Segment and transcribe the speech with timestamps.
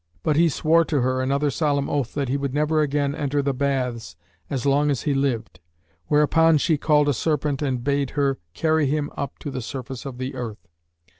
[0.23, 3.53] But he swore to her another solemn oath that he would never again enter the
[3.53, 4.15] baths
[4.49, 5.59] as long as he lived;
[6.07, 10.17] whereupon she called a serpent and bade her carry him up to the surface of
[10.17, 10.67] the earth.